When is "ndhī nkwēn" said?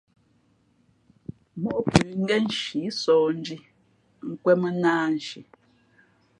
3.37-4.57